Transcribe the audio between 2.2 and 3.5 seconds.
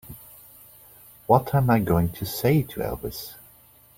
say to Elvis?